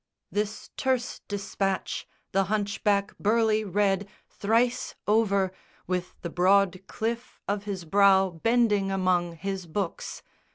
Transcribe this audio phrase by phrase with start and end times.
[0.31, 5.51] This terse despatch the hunchback Burleigh read Thrice over,
[5.85, 10.23] with the broad cliff of his brow Bending among his books.